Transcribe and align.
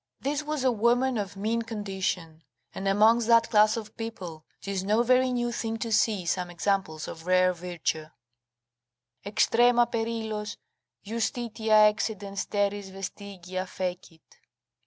This 0.19 0.41
was 0.41 0.63
a 0.63 0.71
woman 0.71 1.15
of 1.19 1.37
mean 1.37 1.61
condition; 1.61 2.41
and, 2.73 2.87
amongst 2.87 3.27
that 3.27 3.51
class 3.51 3.77
of 3.77 3.95
people, 3.97 4.43
'tis 4.59 4.83
no 4.83 5.03
very 5.03 5.31
new 5.31 5.51
thing 5.51 5.77
to 5.77 5.91
see 5.91 6.25
some 6.25 6.49
examples 6.49 7.07
of 7.07 7.27
rare 7.27 7.53
virtue: 7.53 8.07
"Extrema 9.23 9.85
per 9.91 10.05
illos 10.07 10.57
Justitia 11.05 11.87
excedens 11.93 12.49
terris 12.49 12.89
vestigia 12.89 13.67
fecit." 13.67 14.39